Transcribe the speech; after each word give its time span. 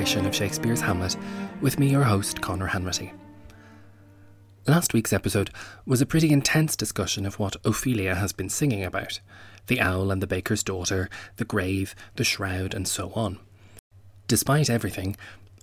of 0.00 0.34
Shakespeare's 0.34 0.80
Hamlet 0.80 1.14
with 1.60 1.78
me, 1.78 1.90
your 1.90 2.04
host, 2.04 2.40
Conor 2.40 2.68
Hanratty. 2.68 3.12
Last 4.66 4.94
week's 4.94 5.12
episode 5.12 5.50
was 5.84 6.00
a 6.00 6.06
pretty 6.06 6.30
intense 6.32 6.74
discussion 6.74 7.26
of 7.26 7.38
what 7.38 7.56
Ophelia 7.66 8.14
has 8.14 8.32
been 8.32 8.48
singing 8.48 8.82
about 8.82 9.20
the 9.66 9.78
owl 9.78 10.10
and 10.10 10.22
the 10.22 10.26
baker's 10.26 10.62
daughter, 10.62 11.10
the 11.36 11.44
grave, 11.44 11.94
the 12.16 12.24
shroud, 12.24 12.72
and 12.72 12.88
so 12.88 13.12
on. 13.12 13.40
Despite 14.26 14.70
everything, 14.70 15.18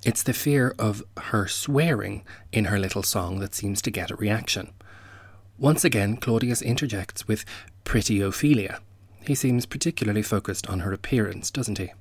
it's 0.06 0.22
the 0.22 0.34
fear 0.34 0.76
of 0.78 1.04
her 1.18 1.48
swearing 1.48 2.24
in 2.52 2.66
her 2.66 2.78
little 2.78 3.04
song 3.04 3.40
that 3.40 3.56
seems 3.56 3.82
to 3.82 3.92
get 3.92 4.12
a 4.12 4.16
reaction. 4.18 4.72
Once 5.58 5.84
again, 5.84 6.16
Claudius 6.16 6.62
interjects 6.62 7.28
with 7.28 7.44
pretty 7.84 8.22
Ophelia. 8.22 8.82
He 9.26 9.34
seems 9.34 9.66
particularly 9.66 10.22
focused 10.22 10.68
on 10.68 10.82
her 10.82 10.94
appearance, 10.94 11.50
doesn't 11.50 11.80
he? 11.80 11.92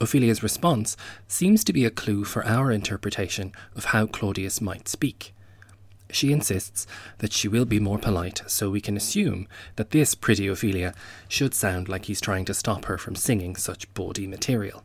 Ophelia's 0.00 0.42
response 0.42 0.96
seems 1.28 1.62
to 1.64 1.72
be 1.72 1.84
a 1.84 1.90
clue 1.90 2.24
for 2.24 2.44
our 2.46 2.72
interpretation 2.72 3.52
of 3.76 3.86
how 3.86 4.06
Claudius 4.06 4.60
might 4.60 4.88
speak. 4.88 5.34
She 6.10 6.32
insists 6.32 6.86
that 7.18 7.32
she 7.32 7.48
will 7.48 7.64
be 7.64 7.78
more 7.78 7.98
polite, 7.98 8.42
so 8.46 8.70
we 8.70 8.80
can 8.80 8.96
assume 8.96 9.46
that 9.76 9.90
this 9.90 10.14
pretty 10.14 10.48
Ophelia 10.48 10.94
should 11.28 11.54
sound 11.54 11.88
like 11.88 12.06
he's 12.06 12.20
trying 12.20 12.44
to 12.46 12.54
stop 12.54 12.86
her 12.86 12.98
from 12.98 13.14
singing 13.14 13.54
such 13.54 13.92
bawdy 13.94 14.26
material. 14.26 14.82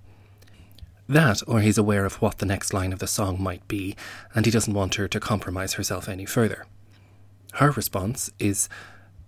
That, 1.08 1.42
or 1.48 1.62
he's 1.62 1.78
aware 1.78 2.06
of 2.06 2.22
what 2.22 2.40
the 2.40 2.46
next 2.46 2.74
line 2.74 2.92
of 2.92 3.00
the 3.00 3.08
song 3.08 3.42
might 3.42 3.68
be, 3.68 3.96
and 4.34 4.46
he 4.46 4.52
doesn't 4.52 4.74
want 4.74 4.96
her 4.96 5.08
to 5.08 5.20
compromise 5.20 5.74
herself 5.74 6.10
any 6.10 6.26
further. 6.26 6.66
Her 7.54 7.72
response 7.72 8.32
is, 8.38 8.68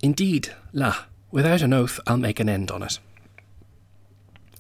Indeed, 0.02 0.54
la, 0.74 1.06
without 1.32 1.62
an 1.62 1.74
oath, 1.74 2.00
I'll 2.06 2.18
make 2.18 2.40
an 2.40 2.50
end 2.50 2.72
on 2.72 2.84
it. 2.84 3.00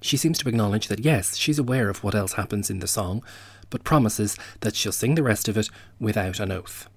She 0.01 0.17
seems 0.17 0.37
to 0.39 0.49
acknowledge 0.49 0.87
that 0.87 1.03
yes, 1.03 1.35
she's 1.35 1.59
aware 1.59 1.89
of 1.89 2.03
what 2.03 2.15
else 2.15 2.33
happens 2.33 2.69
in 2.69 2.79
the 2.79 2.87
song, 2.87 3.23
but 3.69 3.83
promises 3.83 4.37
that 4.61 4.75
she'll 4.75 4.91
sing 4.91 5.15
the 5.15 5.23
rest 5.23 5.47
of 5.47 5.57
it 5.57 5.69
without 5.99 6.39
an 6.39 6.51
oath. 6.51 6.87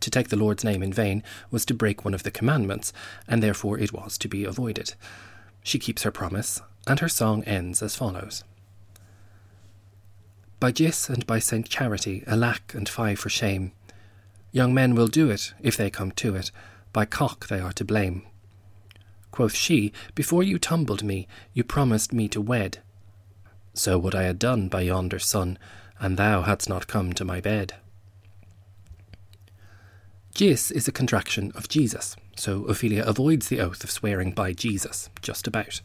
To 0.00 0.10
take 0.10 0.28
the 0.28 0.36
Lord's 0.36 0.64
name 0.64 0.82
in 0.82 0.92
vain 0.92 1.22
was 1.50 1.64
to 1.66 1.74
break 1.74 2.04
one 2.04 2.14
of 2.14 2.22
the 2.22 2.30
commandments, 2.30 2.92
and 3.26 3.42
therefore 3.42 3.78
it 3.78 3.92
was 3.92 4.18
to 4.18 4.28
be 4.28 4.44
avoided. 4.44 4.94
She 5.62 5.78
keeps 5.78 6.02
her 6.02 6.10
promise, 6.10 6.60
and 6.86 7.00
her 7.00 7.08
song 7.08 7.42
ends 7.44 7.82
as 7.82 7.96
follows 7.96 8.44
By 10.60 10.72
Gis 10.72 11.08
and 11.08 11.26
by 11.26 11.38
Saint 11.38 11.68
Charity, 11.68 12.22
alack 12.26 12.74
and 12.74 12.88
fie 12.88 13.14
for 13.14 13.30
shame. 13.30 13.72
Young 14.52 14.74
men 14.74 14.94
will 14.94 15.08
do 15.08 15.30
it, 15.30 15.54
if 15.60 15.76
they 15.76 15.90
come 15.90 16.12
to 16.12 16.36
it, 16.36 16.50
by 16.92 17.06
cock 17.06 17.48
they 17.48 17.58
are 17.58 17.72
to 17.72 17.84
blame. 17.84 18.26
Quoth 19.34 19.56
she, 19.56 19.92
Before 20.14 20.44
you 20.44 20.60
tumbled 20.60 21.02
me, 21.02 21.26
you 21.54 21.64
promised 21.64 22.12
me 22.12 22.28
to 22.28 22.40
wed. 22.40 22.78
So 23.72 23.98
would 23.98 24.14
I 24.14 24.22
had 24.22 24.38
done 24.38 24.68
by 24.68 24.82
yonder 24.82 25.18
sun, 25.18 25.58
and 25.98 26.16
thou 26.16 26.42
hadst 26.42 26.68
not 26.68 26.86
come 26.86 27.12
to 27.14 27.24
my 27.24 27.40
bed. 27.40 27.74
Gis 30.34 30.70
is 30.70 30.86
a 30.86 30.92
contraction 30.92 31.50
of 31.56 31.68
Jesus, 31.68 32.14
so 32.36 32.62
Ophelia 32.66 33.02
avoids 33.04 33.48
the 33.48 33.58
oath 33.58 33.82
of 33.82 33.90
swearing 33.90 34.30
by 34.30 34.52
Jesus, 34.52 35.10
just 35.20 35.48
about. 35.48 35.80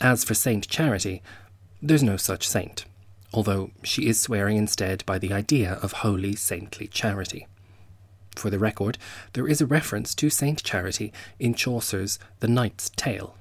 As 0.00 0.24
for 0.24 0.34
Saint 0.34 0.66
Charity, 0.66 1.22
there's 1.80 2.02
no 2.02 2.16
such 2.16 2.48
saint, 2.48 2.86
although 3.32 3.70
she 3.84 4.08
is 4.08 4.20
swearing 4.20 4.56
instead 4.56 5.06
by 5.06 5.20
the 5.20 5.32
idea 5.32 5.74
of 5.74 5.92
holy 5.92 6.34
saintly 6.34 6.88
charity. 6.88 7.46
For 8.36 8.50
the 8.50 8.58
record, 8.58 8.98
there 9.34 9.48
is 9.48 9.60
a 9.60 9.66
reference 9.66 10.14
to 10.16 10.30
Saint 10.30 10.62
Charity 10.62 11.12
in 11.38 11.54
Chaucer's 11.54 12.18
The 12.40 12.48
Knight's 12.48 12.90
Tale. 12.90 13.36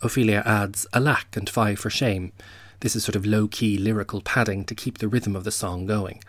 Ophelia 0.00 0.42
adds 0.46 0.86
alack 0.92 1.36
and 1.36 1.48
fie 1.48 1.74
for 1.74 1.90
shame. 1.90 2.32
This 2.80 2.94
is 2.94 3.04
sort 3.04 3.16
of 3.16 3.26
low 3.26 3.48
key 3.48 3.76
lyrical 3.76 4.20
padding 4.20 4.64
to 4.66 4.74
keep 4.74 4.98
the 4.98 5.08
rhythm 5.08 5.34
of 5.34 5.44
the 5.44 5.50
song 5.50 5.86
going. 5.86 6.22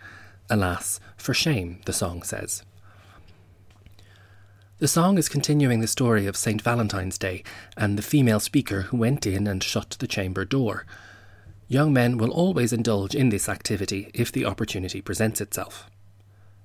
Alas, 0.50 1.00
for 1.16 1.34
shame, 1.34 1.82
the 1.86 1.94
song 1.94 2.24
says. 2.24 2.64
The 4.80 4.88
song 4.88 5.18
is 5.18 5.30
continuing 5.30 5.82
the 5.82 5.88
story 5.88 6.26
of 6.26 6.38
St. 6.38 6.62
Valentine's 6.62 7.18
Day 7.18 7.44
and 7.78 7.98
the 7.98 8.02
female 8.02 8.40
speaker 8.40 8.84
who 8.84 8.98
went 8.98 9.28
in 9.28 9.46
and 9.46 9.62
shut 9.62 9.98
the 10.00 10.08
chamber 10.08 10.46
door. 10.46 10.86
Young 11.68 11.94
men 11.94 12.18
will 12.18 12.32
always 12.32 12.74
indulge 12.74 13.14
in 13.14 13.30
this 13.30 13.48
activity 13.48 14.10
if 14.14 14.32
the 14.32 14.46
opportunity 14.46 15.02
presents 15.02 15.42
itself. 15.42 15.90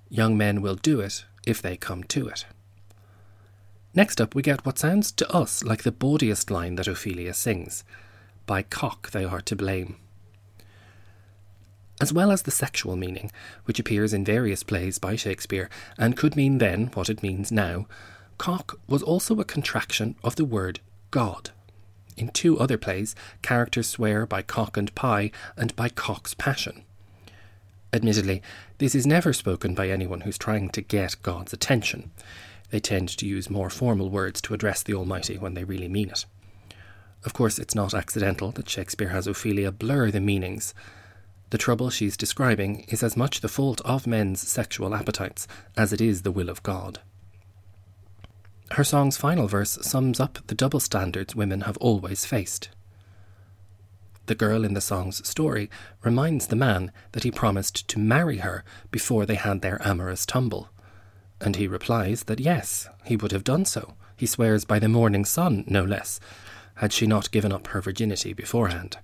Young 0.08 0.36
men 0.36 0.62
will 0.62 0.76
do 0.76 1.00
it 1.00 1.24
if 1.46 1.60
they 1.60 1.76
come 1.76 2.04
to 2.04 2.28
it. 2.28 2.46
Next 3.94 4.20
up, 4.20 4.34
we 4.34 4.42
get 4.42 4.66
what 4.66 4.78
sounds 4.78 5.12
to 5.12 5.30
us 5.30 5.62
like 5.62 5.82
the 5.82 5.92
bawdiest 5.92 6.50
line 6.50 6.74
that 6.76 6.88
Ophelia 6.88 7.32
sings 7.32 7.84
By 8.46 8.62
cock 8.62 9.10
they 9.10 9.24
are 9.24 9.40
to 9.42 9.56
blame. 9.56 9.96
As 12.00 12.12
well 12.12 12.32
as 12.32 12.42
the 12.42 12.50
sexual 12.50 12.96
meaning, 12.96 13.30
which 13.66 13.78
appears 13.78 14.12
in 14.12 14.24
various 14.24 14.64
plays 14.64 14.98
by 14.98 15.14
Shakespeare 15.14 15.70
and 15.96 16.16
could 16.16 16.34
mean 16.34 16.58
then 16.58 16.86
what 16.94 17.08
it 17.08 17.22
means 17.22 17.52
now, 17.52 17.86
cock 18.36 18.80
was 18.88 19.02
also 19.02 19.38
a 19.38 19.44
contraction 19.44 20.16
of 20.24 20.34
the 20.34 20.44
word 20.44 20.80
God. 21.12 21.50
In 22.16 22.28
two 22.28 22.58
other 22.58 22.78
plays, 22.78 23.14
characters 23.42 23.88
swear 23.88 24.26
by 24.26 24.42
cock 24.42 24.76
and 24.76 24.92
pie 24.94 25.30
and 25.56 25.74
by 25.76 25.88
cock's 25.88 26.34
passion. 26.34 26.83
Admittedly, 27.94 28.42
this 28.78 28.92
is 28.92 29.06
never 29.06 29.32
spoken 29.32 29.72
by 29.72 29.88
anyone 29.88 30.22
who's 30.22 30.36
trying 30.36 30.68
to 30.68 30.82
get 30.82 31.14
God's 31.22 31.52
attention. 31.52 32.10
They 32.70 32.80
tend 32.80 33.08
to 33.10 33.24
use 33.24 33.48
more 33.48 33.70
formal 33.70 34.10
words 34.10 34.40
to 34.42 34.52
address 34.52 34.82
the 34.82 34.94
Almighty 34.94 35.38
when 35.38 35.54
they 35.54 35.62
really 35.62 35.86
mean 35.86 36.10
it. 36.10 36.24
Of 37.24 37.34
course, 37.34 37.56
it's 37.56 37.76
not 37.76 37.94
accidental 37.94 38.50
that 38.50 38.68
Shakespeare 38.68 39.10
has 39.10 39.28
Ophelia 39.28 39.70
blur 39.70 40.10
the 40.10 40.18
meanings. 40.18 40.74
The 41.50 41.58
trouble 41.58 41.88
she's 41.88 42.16
describing 42.16 42.80
is 42.88 43.04
as 43.04 43.16
much 43.16 43.42
the 43.42 43.48
fault 43.48 43.80
of 43.82 44.08
men's 44.08 44.40
sexual 44.40 44.92
appetites 44.92 45.46
as 45.76 45.92
it 45.92 46.00
is 46.00 46.22
the 46.22 46.32
will 46.32 46.50
of 46.50 46.64
God. 46.64 46.98
Her 48.72 48.82
song's 48.82 49.16
final 49.16 49.46
verse 49.46 49.78
sums 49.82 50.18
up 50.18 50.40
the 50.48 50.56
double 50.56 50.80
standards 50.80 51.36
women 51.36 51.60
have 51.60 51.76
always 51.76 52.24
faced 52.24 52.70
the 54.26 54.34
girl 54.34 54.64
in 54.64 54.74
the 54.74 54.80
song's 54.80 55.26
story, 55.28 55.70
reminds 56.02 56.46
the 56.46 56.56
man 56.56 56.92
that 57.12 57.24
he 57.24 57.30
promised 57.30 57.86
to 57.88 57.98
marry 57.98 58.38
her 58.38 58.64
before 58.90 59.26
they 59.26 59.34
had 59.34 59.60
their 59.60 59.80
amorous 59.86 60.24
tumble. 60.26 60.68
And 61.40 61.56
he 61.56 61.66
replies 61.66 62.24
that 62.24 62.40
yes, 62.40 62.88
he 63.04 63.16
would 63.16 63.32
have 63.32 63.44
done 63.44 63.64
so. 63.64 63.94
He 64.16 64.26
swears 64.26 64.64
by 64.64 64.78
the 64.78 64.88
morning 64.88 65.24
sun, 65.24 65.64
no 65.66 65.84
less, 65.84 66.20
had 66.76 66.92
she 66.92 67.06
not 67.06 67.30
given 67.30 67.52
up 67.52 67.68
her 67.68 67.80
virginity 67.80 68.32
beforehand. 68.32 68.98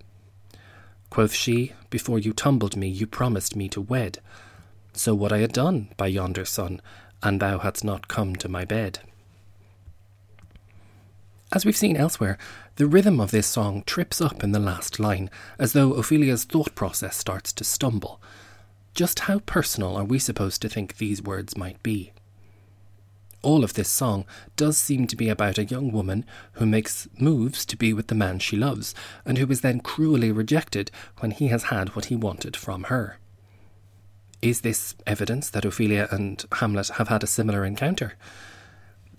Quoth 1.11 1.33
she, 1.33 1.73
Before 1.91 2.19
you 2.19 2.33
tumbled 2.33 2.77
me, 2.77 2.89
you 2.89 3.07
promised 3.07 3.57
me 3.57 3.69
to 3.71 3.81
wed. 3.81 4.21
So 4.93 5.15
would 5.15 5.33
I 5.33 5.39
had 5.39 5.53
done 5.53 5.89
by 5.97 6.07
yonder 6.07 6.45
sun, 6.45 6.81
and 7.23 7.41
thou 7.41 7.59
hadst 7.59 7.85
not 7.85 8.09
come 8.09 8.37
to 8.37 8.49
my 8.49 8.65
bed. 8.65 9.01
As 11.61 11.67
we've 11.67 11.77
seen 11.77 11.99
elsewhere, 11.99 12.39
the 12.77 12.87
rhythm 12.87 13.21
of 13.21 13.33
this 13.33 13.47
song 13.47 13.83
trips 13.85 14.23
up 14.23 14.43
in 14.43 14.53
the 14.53 14.59
last 14.59 14.99
line, 14.99 15.29
as 15.59 15.75
though 15.75 15.93
Ophelia's 15.93 16.45
thought 16.45 16.75
process 16.75 17.15
starts 17.15 17.53
to 17.53 17.65
stumble. 17.65 18.19
Just 18.95 19.19
how 19.29 19.41
personal 19.41 19.95
are 19.95 20.05
we 20.05 20.19
supposed 20.19 20.63
to 20.63 20.71
think 20.71 20.97
these 20.97 21.21
words 21.23 21.59
might 21.59 21.83
be? 21.83 22.13
All 23.43 23.63
of 23.63 23.75
this 23.75 23.91
song 23.91 24.25
does 24.57 24.79
seem 24.79 25.07
to 25.09 25.17
be 25.17 25.29
about 25.29 25.59
a 25.59 25.65
young 25.65 25.93
woman 25.93 26.25
who 26.53 26.65
makes 26.65 27.09
moves 27.19 27.67
to 27.67 27.77
be 27.77 27.93
with 27.93 28.07
the 28.07 28.15
man 28.15 28.39
she 28.39 28.57
loves, 28.57 28.95
and 29.27 29.37
who 29.37 29.47
is 29.51 29.61
then 29.61 29.81
cruelly 29.81 30.33
rejected 30.33 30.91
when 31.19 31.31
he 31.31 31.49
has 31.49 31.65
had 31.65 31.95
what 31.95 32.07
he 32.07 32.17
wanted 32.17 32.57
from 32.57 32.85
her. 32.85 33.19
Is 34.41 34.63
this 34.63 34.95
evidence 35.07 35.51
that 35.51 35.67
Ophelia 35.67 36.09
and 36.11 36.43
Hamlet 36.53 36.89
have 36.95 37.09
had 37.09 37.23
a 37.23 37.27
similar 37.27 37.67
encounter? 37.67 38.15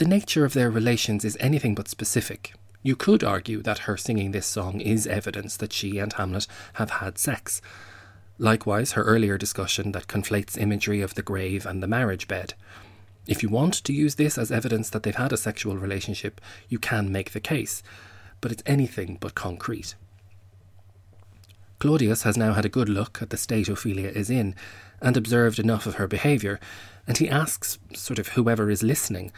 The 0.02 0.08
nature 0.08 0.46
of 0.46 0.54
their 0.54 0.72
relations 0.72 1.24
is 1.24 1.38
anything 1.40 1.76
but 1.76 1.88
specific. 1.88 2.56
You 2.82 2.96
could 2.96 3.24
argue 3.24 3.62
that 3.62 3.86
her 3.86 3.98
singing 3.98 4.32
this 4.32 4.48
song 4.48 4.82
is 4.82 5.06
evidence 5.06 5.56
that 5.58 5.72
she 5.72 6.00
and 6.00 6.12
Hamlet 6.12 6.48
have 6.74 6.90
had 6.90 7.20
sex. 7.20 7.62
Likewise, 8.40 8.94
her 8.94 9.04
earlier 9.04 9.38
discussion 9.38 9.92
that 9.92 10.08
conflates 10.08 10.58
imagery 10.58 11.02
of 11.02 11.14
the 11.14 11.22
grave 11.22 11.68
and 11.68 11.84
the 11.84 11.88
marriage 11.88 12.28
bed. 12.28 12.56
If 13.28 13.44
you 13.44 13.50
want 13.50 13.76
to 13.76 13.94
use 13.94 14.16
this 14.16 14.40
as 14.40 14.52
evidence 14.52 14.90
that 14.90 15.04
they've 15.04 15.14
had 15.14 15.34
a 15.34 15.38
sexual 15.38 15.78
relationship, 15.78 16.42
you 16.68 16.80
can 16.80 17.12
make 17.12 17.34
the 17.34 17.40
case, 17.40 17.84
but 18.42 18.52
it's 18.52 18.64
anything 18.66 19.20
but 19.22 19.36
concrete. 19.36 19.94
Claudius 21.78 22.24
has 22.24 22.38
now 22.38 22.54
had 22.54 22.66
a 22.66 22.70
good 22.70 22.90
look 22.90 23.22
at 23.22 23.30
the 23.30 23.38
state 23.38 23.70
Ophelia 23.70 24.10
is 24.10 24.32
in 24.32 24.56
and 25.00 25.16
observed 25.16 25.60
enough 25.60 25.86
of 25.86 25.96
her 25.96 26.08
behaviour, 26.08 26.60
and 27.06 27.20
he 27.20 27.30
asks, 27.30 27.78
sort 27.94 28.18
of 28.18 28.30
whoever 28.30 28.72
is 28.72 28.82
listening, 28.82 29.32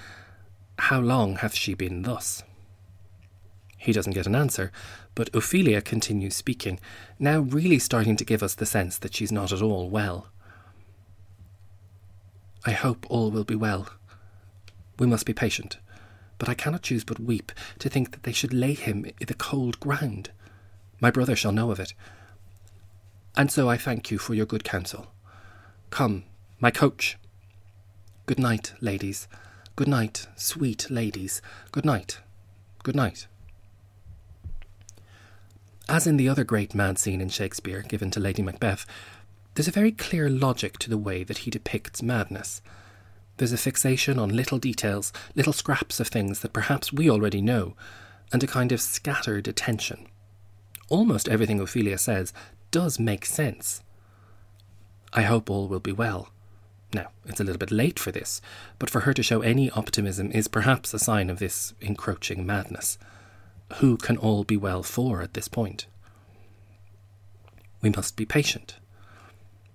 how 0.78 1.00
long 1.00 1.38
hath 1.38 1.56
she 1.56 1.74
been 1.74 2.02
thus? 2.02 2.44
He 3.78 3.92
doesn't 3.92 4.14
get 4.14 4.28
an 4.28 4.36
answer, 4.36 4.72
but 5.16 5.34
Ophelia 5.36 5.82
continues 5.82 6.36
speaking, 6.36 6.80
now 7.20 7.40
really 7.40 7.80
starting 7.80 8.16
to 8.16 8.26
give 8.26 8.42
us 8.42 8.56
the 8.56 8.66
sense 8.66 8.98
that 9.00 9.16
she's 9.16 9.32
not 9.32 9.52
at 9.52 9.62
all 9.62 9.90
well. 9.90 10.28
I 12.66 12.72
hope 12.72 13.06
all 13.10 13.30
will 13.30 13.44
be 13.44 13.56
well. 13.56 13.90
We 14.98 15.06
must 15.06 15.26
be 15.26 15.34
patient, 15.34 15.78
but 16.38 16.48
I 16.48 16.54
cannot 16.54 16.84
choose 16.84 17.04
but 17.04 17.20
weep 17.20 17.52
to 17.80 17.90
think 17.90 18.12
that 18.12 18.24
they 18.24 18.32
should 18.32 18.54
lay 18.54 18.74
him 18.74 19.06
i' 19.06 19.26
the 19.26 19.34
cold 19.34 19.80
ground. 19.80 20.32
My 21.02 21.12
brother 21.12 21.36
shall 21.36 21.52
know 21.52 21.72
of 21.72 21.80
it. 21.80 21.94
And 23.36 23.52
so 23.52 23.68
I 23.68 23.78
thank 23.78 24.12
you 24.12 24.18
for 24.18 24.34
your 24.34 24.46
good 24.46 24.64
counsel. 24.64 25.08
Come, 25.90 26.24
my 26.60 26.72
coach. 26.72 27.18
Good 28.26 28.40
night, 28.40 28.74
ladies. 28.80 29.28
Good 29.76 29.88
night, 29.88 30.28
sweet 30.36 30.92
ladies. 30.92 31.42
Good 31.72 31.84
night. 31.84 32.20
Good 32.84 32.96
night. 32.96 33.26
As 35.90 36.06
in 36.06 36.18
the 36.18 36.30
other 36.30 36.44
great 36.44 36.76
mad 36.76 37.00
scene 37.00 37.20
in 37.20 37.30
Shakespeare 37.30 37.82
given 37.82 38.12
to 38.12 38.20
Lady 38.20 38.44
Macbeth, 38.44 38.86
there's 39.56 39.68
a 39.68 39.72
very 39.72 39.92
clear 39.92 40.30
logic 40.30 40.78
to 40.78 40.92
the 40.92 40.98
way 40.98 41.24
that 41.24 41.40
he 41.40 41.50
depicts 41.50 42.04
madness. 42.04 42.62
There's 43.38 43.52
a 43.52 43.58
fixation 43.58 44.20
on 44.20 44.30
little 44.30 44.60
details, 44.60 45.12
little 45.34 45.54
scraps 45.54 46.00
of 46.00 46.08
things 46.08 46.42
that 46.42 46.54
perhaps 46.54 46.94
we 46.94 47.10
already 47.10 47.42
know, 47.42 47.76
and 48.32 48.44
a 48.44 48.48
kind 48.48 48.72
of 48.72 48.80
scattered 48.80 49.48
attention. 49.48 50.08
Almost 50.88 51.28
everything 51.28 51.60
Ophelia 51.60 51.98
says 51.98 52.32
does 52.70 53.00
make 53.00 53.26
sense. 53.26 53.82
I 55.14 55.24
hope 55.24 55.50
all 55.50 55.68
will 55.68 55.80
be 55.80 55.92
well. 55.92 56.30
Now, 56.94 57.08
it's 57.26 57.40
a 57.40 57.44
little 57.44 57.60
bit 57.60 57.72
late 57.72 57.98
for 57.98 58.12
this, 58.12 58.40
but 58.78 58.90
for 58.90 59.02
her 59.02 59.14
to 59.14 59.24
show 59.24 59.42
any 59.42 59.72
optimism 59.72 60.32
is 60.32 60.48
perhaps 60.48 60.94
a 60.94 61.00
sign 61.00 61.30
of 61.30 61.40
this 61.40 61.74
encroaching 61.82 62.46
madness. 62.46 63.00
Who 63.78 63.98
can 63.98 64.18
all 64.18 64.44
be 64.44 64.58
well 64.58 64.84
for 64.84 65.22
at 65.22 65.34
this 65.34 65.48
point? 65.48 65.88
We 67.82 67.90
must 67.90 68.16
be 68.16 68.26
patient. 68.26 68.76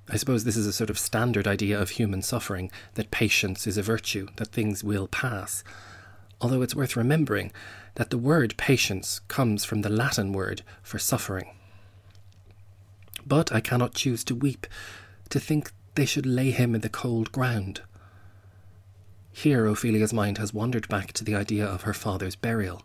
I 0.08 0.16
suppose 0.16 0.44
this 0.44 0.56
is 0.56 0.66
a 0.66 0.72
sort 0.72 0.90
of 0.90 0.98
standard 0.98 1.46
idea 1.46 1.78
of 1.78 1.90
human 1.90 2.22
suffering 2.22 2.70
that 2.94 3.10
patience 3.10 3.66
is 3.66 3.76
a 3.76 3.82
virtue, 3.82 4.28
that 4.36 4.48
things 4.48 4.82
will 4.84 5.08
pass. 5.08 5.62
Although 6.40 6.62
it's 6.62 6.74
worth 6.74 6.96
remembering 6.96 7.52
that 7.96 8.10
the 8.10 8.16
word 8.16 8.56
patience 8.56 9.20
comes 9.28 9.64
from 9.64 9.82
the 9.82 9.90
Latin 9.90 10.32
word 10.32 10.62
for 10.82 10.98
suffering. 10.98 11.50
But 13.26 13.52
I 13.52 13.60
cannot 13.60 13.94
choose 13.94 14.24
to 14.24 14.34
weep, 14.34 14.66
to 15.28 15.40
think 15.40 15.72
they 15.98 16.06
should 16.06 16.26
lay 16.26 16.52
him 16.52 16.76
in 16.76 16.80
the 16.80 16.88
cold 16.88 17.32
ground. 17.32 17.80
Here 19.32 19.66
Ophelia's 19.66 20.12
mind 20.12 20.38
has 20.38 20.54
wandered 20.54 20.86
back 20.86 21.12
to 21.14 21.24
the 21.24 21.34
idea 21.34 21.66
of 21.66 21.82
her 21.82 21.92
father's 21.92 22.36
burial. 22.36 22.82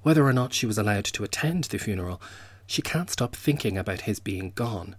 Whether 0.00 0.24
or 0.24 0.32
not 0.32 0.54
she 0.54 0.64
was 0.64 0.78
allowed 0.78 1.04
to 1.04 1.22
attend 1.22 1.64
the 1.64 1.78
funeral, 1.78 2.18
she 2.66 2.80
can't 2.80 3.10
stop 3.10 3.36
thinking 3.36 3.76
about 3.76 4.02
his 4.02 4.20
being 4.20 4.52
gone. 4.54 4.96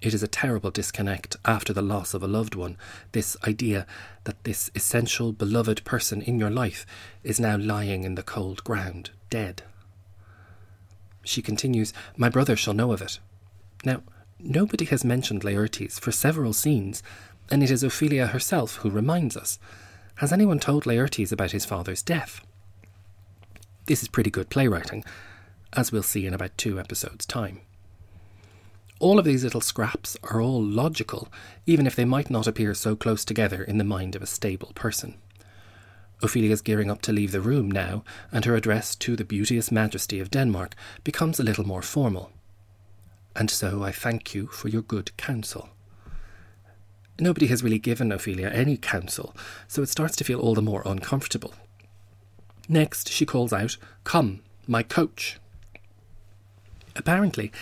It 0.00 0.14
is 0.14 0.22
a 0.22 0.28
terrible 0.28 0.70
disconnect 0.70 1.36
after 1.44 1.72
the 1.72 1.82
loss 1.82 2.14
of 2.14 2.22
a 2.22 2.28
loved 2.28 2.54
one, 2.54 2.76
this 3.10 3.36
idea 3.44 3.84
that 4.22 4.44
this 4.44 4.70
essential 4.76 5.32
beloved 5.32 5.82
person 5.82 6.22
in 6.22 6.38
your 6.38 6.50
life 6.50 6.86
is 7.24 7.40
now 7.40 7.56
lying 7.56 8.04
in 8.04 8.14
the 8.14 8.22
cold 8.22 8.62
ground, 8.62 9.10
dead. 9.28 9.64
She 11.24 11.42
continues, 11.42 11.92
My 12.16 12.28
brother 12.28 12.54
shall 12.54 12.74
know 12.74 12.92
of 12.92 13.02
it. 13.02 13.18
Now, 13.84 14.02
nobody 14.42 14.84
has 14.86 15.04
mentioned 15.04 15.42
Laertes 15.42 15.98
for 16.00 16.12
several 16.12 16.52
scenes, 16.52 17.02
and 17.50 17.62
it 17.62 17.70
is 17.70 17.82
Ophelia 17.82 18.28
herself 18.28 18.76
who 18.76 18.90
reminds 18.90 19.36
us. 19.36 19.58
Has 20.16 20.32
anyone 20.32 20.58
told 20.58 20.84
Laertes 20.84 21.32
about 21.32 21.52
his 21.52 21.64
father's 21.64 22.02
death? 22.02 22.44
This 23.86 24.02
is 24.02 24.08
pretty 24.08 24.30
good 24.30 24.50
playwriting, 24.50 25.04
as 25.72 25.90
we'll 25.90 26.02
see 26.02 26.26
in 26.26 26.34
about 26.34 26.56
two 26.56 26.78
episodes' 26.78 27.26
time. 27.26 27.60
All 28.98 29.18
of 29.18 29.24
these 29.24 29.44
little 29.44 29.62
scraps 29.62 30.16
are 30.24 30.40
all 30.42 30.62
logical, 30.62 31.28
even 31.66 31.86
if 31.86 31.96
they 31.96 32.04
might 32.04 32.28
not 32.28 32.46
appear 32.46 32.74
so 32.74 32.94
close 32.94 33.24
together 33.24 33.62
in 33.62 33.78
the 33.78 33.84
mind 33.84 34.14
of 34.14 34.22
a 34.22 34.26
stable 34.26 34.72
person. 34.74 35.14
Ophelia's 36.22 36.60
gearing 36.60 36.90
up 36.90 37.00
to 37.02 37.12
leave 37.12 37.32
the 37.32 37.40
room 37.40 37.70
now, 37.70 38.04
and 38.30 38.44
her 38.44 38.54
address 38.54 38.94
to 38.96 39.16
the 39.16 39.24
beauteous 39.24 39.72
majesty 39.72 40.20
of 40.20 40.30
Denmark 40.30 40.74
becomes 41.02 41.40
a 41.40 41.42
little 41.42 41.66
more 41.66 41.80
formal. 41.80 42.30
And 43.36 43.50
so 43.50 43.82
I 43.82 43.92
thank 43.92 44.34
you 44.34 44.48
for 44.48 44.68
your 44.68 44.82
good 44.82 45.16
counsel. 45.16 45.68
Nobody 47.18 47.46
has 47.48 47.62
really 47.62 47.78
given 47.78 48.12
Ophelia 48.12 48.48
any 48.48 48.76
counsel, 48.76 49.36
so 49.68 49.82
it 49.82 49.88
starts 49.88 50.16
to 50.16 50.24
feel 50.24 50.40
all 50.40 50.54
the 50.54 50.62
more 50.62 50.82
uncomfortable. 50.86 51.54
Next, 52.68 53.10
she 53.10 53.26
calls 53.26 53.52
out, 53.52 53.76
Come, 54.04 54.40
my 54.66 54.82
coach. 54.82 55.38
Apparently, 56.96 57.52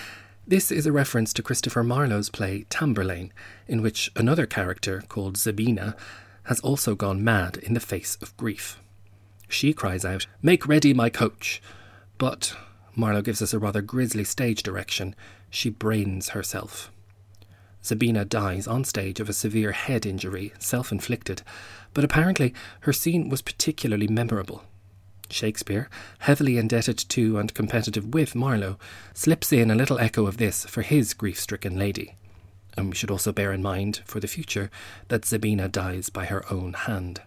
this 0.46 0.70
is 0.70 0.86
a 0.86 0.92
reference 0.92 1.32
to 1.34 1.42
Christopher 1.42 1.82
Marlowe's 1.82 2.30
play 2.30 2.66
Tamburlaine, 2.70 3.32
in 3.66 3.82
which 3.82 4.10
another 4.16 4.46
character 4.46 5.02
called 5.08 5.36
Zabina 5.36 5.96
has 6.44 6.60
also 6.60 6.94
gone 6.94 7.22
mad 7.22 7.58
in 7.58 7.74
the 7.74 7.80
face 7.80 8.16
of 8.22 8.36
grief. 8.36 8.78
She 9.48 9.72
cries 9.72 10.04
out, 10.04 10.26
Make 10.40 10.66
ready 10.66 10.94
my 10.94 11.10
coach! 11.10 11.60
But, 12.16 12.54
Marlowe 12.96 13.22
gives 13.22 13.42
us 13.42 13.52
a 13.52 13.58
rather 13.58 13.82
grisly 13.82 14.24
stage 14.24 14.62
direction, 14.62 15.14
she 15.50 15.70
brains 15.70 16.30
herself. 16.30 16.90
Zabina 17.82 18.28
dies 18.28 18.66
on 18.66 18.84
stage 18.84 19.20
of 19.20 19.28
a 19.28 19.32
severe 19.32 19.72
head 19.72 20.04
injury, 20.04 20.52
self 20.58 20.92
inflicted, 20.92 21.42
but 21.94 22.04
apparently 22.04 22.52
her 22.80 22.92
scene 22.92 23.28
was 23.28 23.42
particularly 23.42 24.08
memorable. 24.08 24.64
Shakespeare, 25.30 25.88
heavily 26.20 26.58
indebted 26.58 26.98
to 26.98 27.38
and 27.38 27.52
competitive 27.54 28.14
with 28.14 28.34
Marlowe, 28.34 28.78
slips 29.14 29.52
in 29.52 29.70
a 29.70 29.74
little 29.74 29.98
echo 29.98 30.26
of 30.26 30.38
this 30.38 30.64
for 30.64 30.82
his 30.82 31.14
grief 31.14 31.38
stricken 31.38 31.78
lady. 31.78 32.14
And 32.76 32.88
we 32.90 32.94
should 32.94 33.10
also 33.10 33.32
bear 33.32 33.52
in 33.52 33.62
mind, 33.62 34.02
for 34.04 34.20
the 34.20 34.28
future, 34.28 34.70
that 35.08 35.22
Zabina 35.22 35.70
dies 35.70 36.10
by 36.10 36.26
her 36.26 36.44
own 36.52 36.72
hand. 36.72 37.22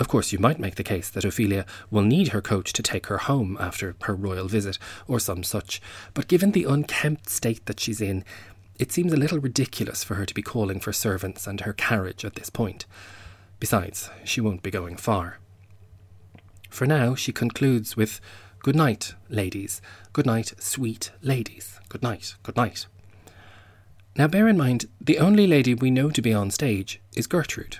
Of 0.00 0.08
course, 0.08 0.32
you 0.32 0.38
might 0.38 0.58
make 0.58 0.74
the 0.74 0.82
case 0.82 1.08
that 1.10 1.24
Ophelia 1.24 1.64
will 1.90 2.02
need 2.02 2.28
her 2.28 2.42
coach 2.42 2.72
to 2.72 2.82
take 2.82 3.06
her 3.06 3.18
home 3.18 3.56
after 3.60 3.94
her 4.02 4.14
royal 4.14 4.48
visit, 4.48 4.78
or 5.06 5.20
some 5.20 5.44
such, 5.44 5.80
but 6.14 6.26
given 6.26 6.50
the 6.50 6.64
unkempt 6.64 7.30
state 7.30 7.64
that 7.66 7.78
she's 7.78 8.00
in, 8.00 8.24
it 8.78 8.90
seems 8.90 9.12
a 9.12 9.16
little 9.16 9.38
ridiculous 9.38 10.02
for 10.02 10.16
her 10.16 10.26
to 10.26 10.34
be 10.34 10.42
calling 10.42 10.80
for 10.80 10.92
servants 10.92 11.46
and 11.46 11.60
her 11.60 11.72
carriage 11.72 12.24
at 12.24 12.34
this 12.34 12.50
point. 12.50 12.86
Besides, 13.60 14.10
she 14.24 14.40
won't 14.40 14.64
be 14.64 14.70
going 14.70 14.96
far. 14.96 15.38
For 16.70 16.86
now, 16.86 17.14
she 17.14 17.32
concludes 17.32 17.96
with 17.96 18.20
Good 18.64 18.74
night, 18.74 19.14
ladies. 19.28 19.80
Good 20.12 20.26
night, 20.26 20.54
sweet 20.58 21.12
ladies. 21.22 21.78
Good 21.88 22.02
night, 22.02 22.34
good 22.42 22.56
night. 22.56 22.86
Now, 24.16 24.26
bear 24.26 24.48
in 24.48 24.56
mind, 24.56 24.86
the 25.00 25.18
only 25.18 25.46
lady 25.46 25.74
we 25.74 25.90
know 25.90 26.10
to 26.10 26.22
be 26.22 26.32
on 26.32 26.50
stage 26.50 27.00
is 27.14 27.26
Gertrude. 27.26 27.78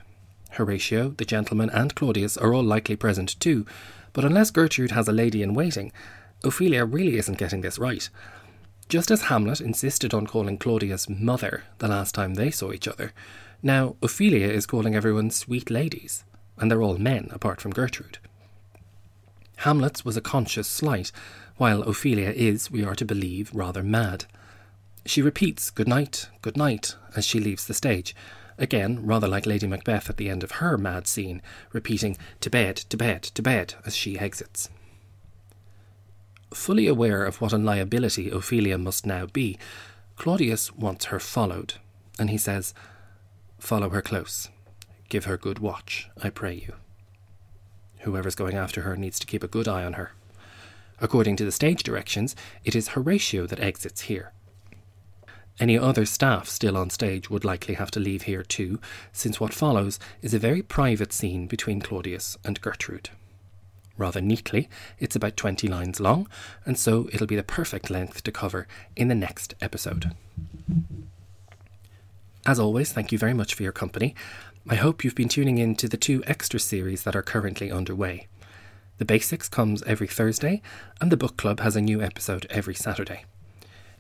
Horatio, 0.55 1.11
the 1.11 1.25
gentleman, 1.25 1.71
and 1.71 1.95
Claudius 1.95 2.37
are 2.37 2.55
all 2.55 2.63
likely 2.63 2.97
present 2.97 3.39
too, 3.41 3.67
but 4.13 4.25
unless 4.25 4.51
Gertrude 4.51 4.93
has 4.93 5.09
a 5.09 5.13
lady 5.13 5.43
in 5.43 5.55
waiting, 5.55 5.93
Ophelia 6.43 6.85
really 6.85 7.17
isn't 7.19 7.39
getting 7.39 7.61
this 7.61 7.79
right. 7.79 8.09
Just 8.89 9.11
as 9.11 9.23
Hamlet 9.23 9.61
insisted 9.61 10.13
on 10.13 10.27
calling 10.27 10.59
Claudius 10.59 11.09
mother 11.09 11.65
the 11.79 11.89
last 11.89 12.15
time 12.15 12.35
they 12.35 12.51
saw 12.51 12.73
each 12.73 12.87
other, 12.87 13.13
now 13.63 13.97
Ophelia 14.03 14.49
is 14.49 14.67
calling 14.67 14.95
everyone 14.95 15.31
sweet 15.31 15.71
ladies, 15.71 16.25
and 16.59 16.71
they're 16.71 16.83
all 16.83 16.99
men 16.99 17.29
apart 17.33 17.61
from 17.61 17.73
Gertrude. 17.73 18.19
Hamlet's 19.59 20.05
was 20.05 20.17
a 20.17 20.21
conscious 20.21 20.69
slight, 20.69 21.11
while 21.57 21.83
Ophelia 21.83 22.31
is, 22.31 22.71
we 22.71 22.85
are 22.85 22.95
to 22.95 23.05
believe, 23.05 23.51
rather 23.55 23.83
mad. 23.83 24.27
She 25.07 25.23
repeats 25.23 25.71
good 25.71 25.89
night, 25.89 26.29
good 26.43 26.57
night 26.57 26.97
as 27.17 27.25
she 27.25 27.41
leaves 27.41 27.67
the 27.67 27.75
stage, 27.75 28.15
again 28.59 29.05
rather 29.05 29.29
like 29.29 29.47
Lady 29.47 29.67
Macbeth 29.67 30.09
at 30.09 30.17
the 30.17 30.31
end 30.31 30.43
of 30.43 30.53
her 30.53 30.77
mad 30.79 31.07
scene, 31.07 31.43
repeating 31.73 32.17
to 32.41 32.51
bed, 32.51 32.77
to 32.77 32.97
bed, 32.97 33.23
to 33.23 33.43
bed 33.43 33.75
as 33.85 33.97
she 33.97 34.19
exits. 34.19 34.69
Fully 36.53 36.87
aware 36.87 37.25
of 37.25 37.41
what 37.41 37.53
a 37.53 37.59
liability 37.59 38.31
Ophelia 38.31 38.79
must 38.79 39.07
now 39.07 39.27
be, 39.27 39.59
Claudius 40.17 40.73
wants 40.73 41.07
her 41.07 41.19
followed, 41.19 41.75
and 42.19 42.31
he 42.31 42.39
says, 42.39 42.73
Follow 43.59 43.91
her 43.91 44.03
close. 44.03 44.49
Give 45.09 45.25
her 45.25 45.37
good 45.37 45.59
watch, 45.59 46.09
I 46.23 46.31
pray 46.31 46.55
you. 46.55 46.75
Whoever's 48.01 48.35
going 48.35 48.55
after 48.57 48.83
her 48.83 48.97
needs 48.97 49.19
to 49.19 49.27
keep 49.27 49.43
a 49.43 49.49
good 49.49 49.67
eye 49.67 49.85
on 49.85 49.95
her. 49.95 50.13
According 51.01 51.37
to 51.37 51.45
the 51.45 51.53
stage 51.53 51.83
directions, 51.83 52.37
it 52.65 52.77
is 52.77 52.89
Horatio 52.89 53.47
that 53.47 53.61
exits 53.61 54.03
here. 54.03 54.33
Any 55.61 55.79
other 55.79 56.05
staff 56.05 56.49
still 56.49 56.77
on 56.77 56.91
stage 56.91 57.31
would 57.31 57.45
likely 57.45 57.75
have 57.75 57.91
to 57.93 58.01
leave 58.01 58.23
here 58.23 58.43
too, 58.43 58.81
since 59.13 59.39
what 59.39 59.55
follows 59.55 60.01
is 60.21 60.35
a 60.35 60.39
very 60.39 60.63
private 60.63 61.13
scene 61.13 61.47
between 61.47 61.81
Claudius 61.81 62.37
and 62.45 62.61
Gertrude. 62.61 63.11
Rather 63.97 64.21
neatly, 64.21 64.69
it's 64.99 65.15
about 65.15 65.37
20 65.37 65.69
lines 65.69 66.01
long, 66.01 66.29
and 66.67 66.77
so 66.77 67.09
it'll 67.13 67.29
be 67.29 67.37
the 67.37 67.45
perfect 67.45 67.89
length 67.89 68.25
to 68.25 68.33
cover 68.33 68.67
in 68.97 69.07
the 69.07 69.15
next 69.15 69.55
episode. 69.61 70.11
As 72.45 72.59
always, 72.59 72.93
thank 72.93 73.13
you 73.13 73.19
very 73.19 73.35
much 73.35 73.55
for 73.55 73.63
your 73.63 73.73
company. 73.73 74.15
I 74.69 74.75
hope 74.75 75.05
you've 75.05 75.15
been 75.15 75.29
tuning 75.29 75.59
in 75.59 75.77
to 75.77 75.89
the 75.89 75.97
two 75.97 76.25
extra 76.27 76.59
series 76.59 77.05
that 77.05 77.15
are 77.15 77.23
currently 77.23 77.71
underway. 77.71 78.27
The 78.99 79.05
Basics 79.05 79.49
comes 79.49 79.83
every 79.85 80.09
Thursday, 80.09 80.63
and 81.01 81.13
the 81.13 81.17
Book 81.17 81.37
Club 81.37 81.61
has 81.61 81.77
a 81.77 81.81
new 81.81 82.03
episode 82.03 82.47
every 82.51 82.75
Saturday. 82.75 83.25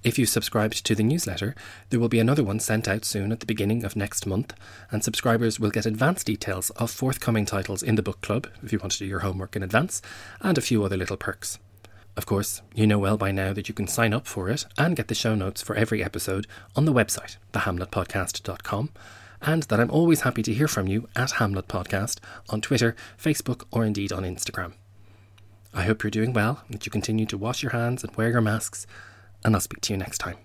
If 0.04 0.18
you 0.18 0.26
subscribed 0.26 0.84
to 0.84 0.94
the 0.94 1.02
newsletter, 1.02 1.54
there 1.88 1.98
will 1.98 2.10
be 2.10 2.20
another 2.20 2.44
one 2.44 2.60
sent 2.60 2.86
out 2.86 3.06
soon 3.06 3.32
at 3.32 3.40
the 3.40 3.46
beginning 3.46 3.84
of 3.84 3.96
next 3.96 4.26
month, 4.26 4.52
and 4.90 5.02
subscribers 5.02 5.58
will 5.58 5.70
get 5.70 5.86
advance 5.86 6.22
details 6.22 6.68
of 6.70 6.90
forthcoming 6.90 7.46
titles 7.46 7.82
in 7.82 7.94
the 7.94 8.02
book 8.02 8.20
club 8.20 8.46
if 8.62 8.70
you 8.70 8.78
want 8.78 8.92
to 8.92 8.98
do 8.98 9.06
your 9.06 9.20
homework 9.20 9.56
in 9.56 9.62
advance, 9.62 10.02
and 10.42 10.58
a 10.58 10.60
few 10.60 10.84
other 10.84 10.98
little 10.98 11.16
perks. 11.16 11.58
Of 12.18 12.26
course, 12.26 12.60
you 12.74 12.86
know 12.86 12.98
well 12.98 13.16
by 13.16 13.32
now 13.32 13.54
that 13.54 13.66
you 13.66 13.74
can 13.74 13.88
sign 13.88 14.12
up 14.12 14.26
for 14.26 14.50
it 14.50 14.66
and 14.76 14.94
get 14.94 15.08
the 15.08 15.14
show 15.14 15.34
notes 15.34 15.62
for 15.62 15.74
every 15.74 16.04
episode 16.04 16.46
on 16.76 16.84
the 16.84 16.92
website, 16.92 17.38
thehamletpodcast.com, 17.54 18.90
and 19.40 19.62
that 19.64 19.80
I'm 19.80 19.90
always 19.90 20.20
happy 20.20 20.42
to 20.42 20.52
hear 20.52 20.68
from 20.68 20.86
you 20.86 21.08
at 21.16 21.32
Hamlet 21.32 21.66
Podcast 21.66 22.18
on 22.50 22.60
Twitter, 22.60 22.94
Facebook, 23.18 23.64
or 23.70 23.86
indeed 23.86 24.12
on 24.12 24.22
Instagram. 24.24 24.74
I 25.72 25.84
hope 25.84 26.02
you're 26.02 26.10
doing 26.10 26.34
well, 26.34 26.62
that 26.68 26.84
you 26.84 26.92
continue 26.92 27.24
to 27.24 27.38
wash 27.38 27.62
your 27.62 27.72
hands 27.72 28.04
and 28.04 28.14
wear 28.16 28.28
your 28.28 28.42
masks, 28.42 28.86
and 29.44 29.54
I'll 29.54 29.60
speak 29.60 29.80
to 29.82 29.92
you 29.92 29.96
next 29.98 30.18
time. 30.18 30.36